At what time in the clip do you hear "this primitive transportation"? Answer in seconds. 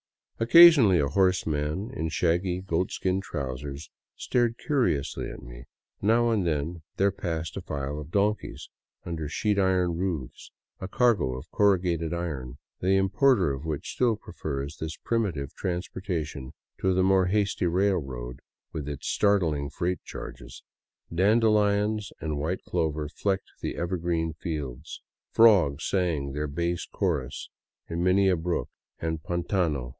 14.77-16.53